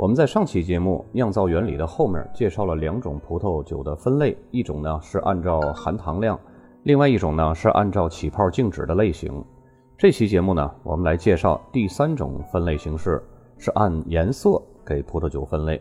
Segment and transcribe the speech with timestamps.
[0.00, 6.40] 我们在上期节目酿造原理的后面介绍了两种葡萄酒的分类，一种呢是按照含糖量，
[6.84, 9.44] 另外一种呢是按照起泡静止的类型。
[9.98, 13.22] 这期节目呢，我们来介绍第三种分类形式，
[13.58, 15.78] 是按颜色给葡萄酒分类。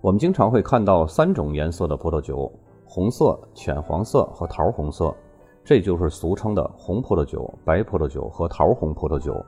[0.00, 2.50] 我们经常会看到三种颜色的葡萄酒：
[2.86, 5.14] 红色、浅黄色和桃红色，
[5.62, 9.44] 这就是俗称的红葡萄酒、白葡萄酒和桃红葡萄酒。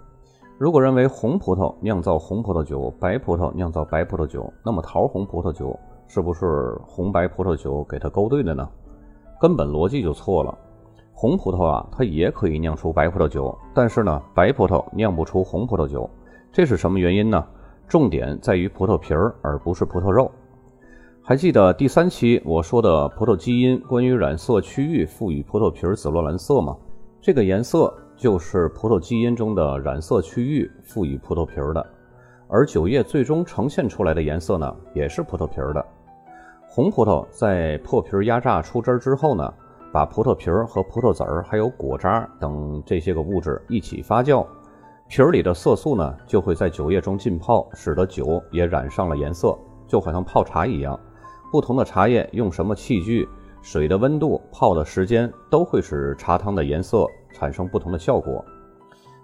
[0.58, 8.66] 如果认为红葡萄酿造红葡萄酒，白葡萄酿造白葡萄酒，那么桃红葡萄酒是不是红白葡萄酒给它勾兑的呢？
[9.38, 10.56] 根本逻辑就错了。
[11.12, 16.08] 红葡萄啊，它也可以酿出白葡萄酒，但是呢，白葡萄酿不出红葡萄酒，
[16.50, 17.44] 这是什么原因呢？
[17.86, 20.30] 重点在于葡萄皮儿，而不是葡萄肉。
[21.22, 26.74] 还记得第三期我说的葡萄基因关于染色区域赋予葡萄皮儿紫罗兰色吗？
[27.20, 31.86] 这个颜色就是葡萄基因中的染色区域赋予葡萄皮儿的，
[32.48, 35.84] 而酒液最终呈现出来的颜色呢，也是葡萄皮儿的。
[36.66, 39.52] 红葡萄在破皮压榨出汁之后呢，
[39.92, 44.46] 把葡萄皮儿和葡萄籽儿还有果渣等这些个物质一起发酵，
[45.08, 50.98] 皮儿里的色素呢就会在酒液中浸泡，使得酒也染上了颜色，就好像泡茶一样。
[51.52, 53.26] 不同的茶叶用什么器具、
[53.62, 57.06] 水的温度、泡的时间，都会使茶汤的颜色
[57.36, 58.42] 产生不同的效果。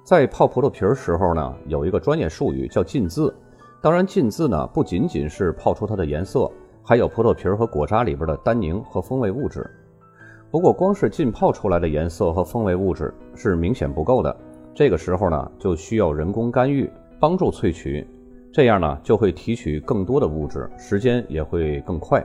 [0.05, 3.35] 在泡葡萄皮儿时候呢，有一个专业术语叫浸渍。
[3.81, 6.51] 当然，浸渍呢不仅仅是泡出它的颜色，
[6.83, 9.69] 还有葡萄皮儿和果渣里边的单宁和风味物质。
[10.51, 14.37] 不过，光是浸泡出来的颜色和风味物质是明显不够的。
[14.75, 18.07] 这个时候呢，就需要人工干预，帮助萃取。
[18.53, 22.23] 这样呢，就会提取更多的物质，时间也会更快。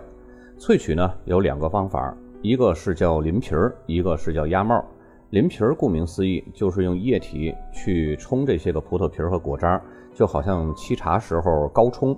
[0.59, 4.83] 萃取呢有两个方法，一个是叫淋皮儿，一个是叫压帽。
[5.31, 9.81] 淋皮儿顾名思义，就是用液体去冲这些个葡萄皮儿和果渣，
[10.13, 12.17] 就好像沏茶时候高冲，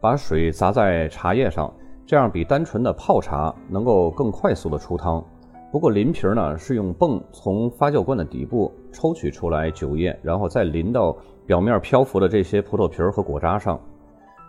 [0.00, 1.72] 把水砸在茶叶上，
[2.06, 5.24] 这样比单纯的泡茶能够更快速的出汤。
[5.70, 11.16] 不过淋皮儿呢，是用泵从发酵罐的底部抽取出来酒液，然后再淋到。
[11.48, 13.80] 表面漂浮的这些葡萄皮儿和果渣上，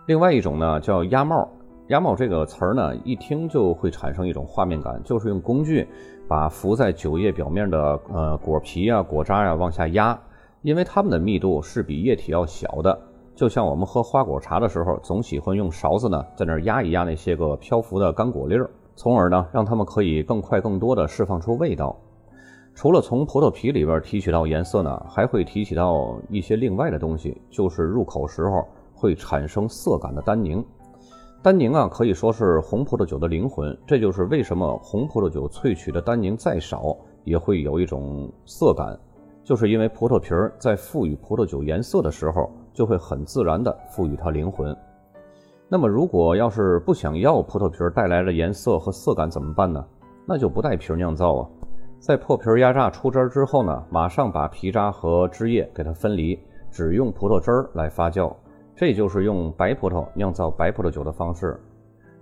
[0.04, 1.48] 另外一种呢叫压帽。
[1.90, 5.88] 压帽这个词儿呢，一听就会产生一种画面感，就是用工具
[6.28, 10.16] 把浮在酒液表面的呃果皮啊、果渣呀往下压，
[10.62, 12.96] 因为它们的密度是比液体要小的。
[13.34, 21.96] 就像我们喝花果茶的时候，总喜欢用勺子呢在那儿压一压那些个漂浮的干果粒儿，从而呢让它们可以更快、更多的释放出味道。
[22.72, 28.64] 除了从葡萄皮里边提取到颜色呢，还会提取到一些另外的东西，就是入口时候
[28.94, 30.64] 会产生涩感的单宁。
[31.42, 33.74] 单宁啊，可以说是红葡萄酒的灵魂。
[33.86, 38.98] 这就是为什么红葡萄酒萃取的单宁再少，也会有一种涩感，
[39.42, 44.76] 就是因为葡萄皮儿在赋予葡萄酒颜色的时候，就会很自然地赋予它灵魂。
[45.66, 49.82] 那么，如果要是不想要葡萄皮儿带来的颜色和涩感怎么办呢？
[50.26, 51.48] 那就不带皮儿酿造啊。
[51.98, 56.38] 在破皮儿压榨出汁儿之后呢，马上把皮渣和汁液给它分离，
[56.70, 58.30] 只用葡萄汁儿来发酵。
[58.80, 61.60] 这就是用白葡萄酿造白葡萄酒的方式。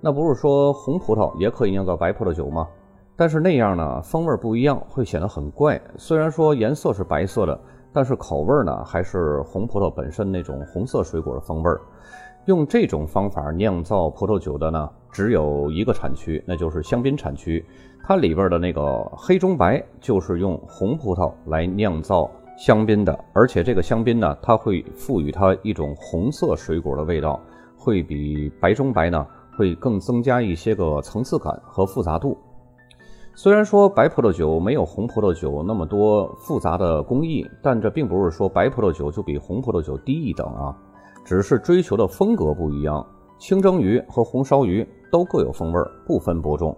[0.00, 2.66] 那不是说红葡萄也可以酿造白葡萄酒吗？
[3.14, 5.80] 但是那样呢，风味不一样，会显得很怪。
[5.96, 7.56] 虽然说颜色是白色的，
[7.92, 11.70] 但是口味呢还是红葡萄本身那种红色水果的风味。
[12.46, 17.64] 用这种方法酿造葡萄酒的呢，只有一个产区，那就是香槟产区。
[18.02, 27.40] 它里边的那个黑中白就是用红葡萄来酿造香槟的，而且这个香槟呢，它会赋予它一种红色水果的味道，
[27.76, 29.24] 会比白中白呢
[29.56, 32.36] 会更增加一些个层次感和复杂度。
[33.32, 40.76] 虽然说白葡萄酒没有红葡萄酒那么多复杂的工艺，但这并不是说白葡萄酒就比红葡萄酒低一等啊。
[41.24, 43.06] 只是追求的风格不一样，
[43.38, 46.76] 清蒸鱼和红烧鱼都各有风味，不分伯仲。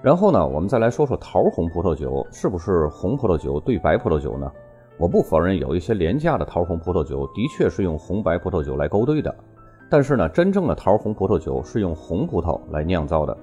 [0.00, 4.48] 然后呢，我们再来说说桃红葡萄酒是不是红葡萄酒兑白葡萄酒呢？
[4.96, 9.34] 我不否认有一些廉价的桃红葡萄酒的确是用红白葡萄酒来勾兑的，
[9.90, 13.36] 但是呢，真正的桃红葡萄酒是用红葡萄来酿造的，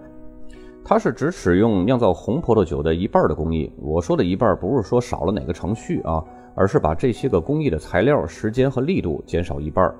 [0.83, 3.71] 它是只使用酿造红葡萄酒的一半的工艺。
[3.81, 6.23] 我说的一半不是说少了哪个程序啊，
[6.55, 9.93] 而是把这些个工艺的材料、时间和力度减少一半。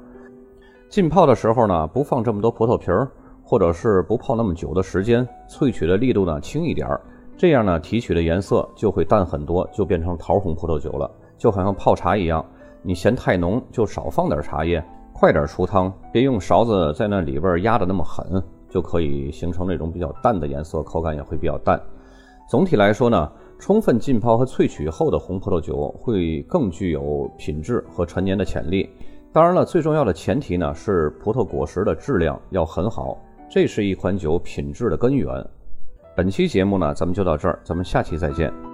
[0.88, 3.10] 浸泡的时候呢，不放这么多葡萄皮儿，
[3.44, 7.02] 或者是不泡那么久的时间，萃取的力度呢轻一点儿，
[7.38, 11.12] 这样呢提取的颜色就会淡很多，就变成桃红葡萄酒了。
[11.42, 12.46] 就好像泡茶一样，
[12.84, 18.40] 你嫌太浓，就少放点茶叶，快点出汤，别用勺子在那里边压的那么狠，
[18.70, 21.82] 就可以形成那种比较淡的颜色，口感也会比较淡。
[22.48, 28.88] 总体来说呢，充分浸泡和萃取后的红葡萄酒会更具有品质和陈年的潜力。
[29.34, 33.18] 当然了，最重要的前提呢是葡萄果实的质量要很好，
[33.50, 35.44] 这是一款酒品质的根源。
[36.16, 38.71] 本期节目呢，咱们就到这儿，咱们下期再见。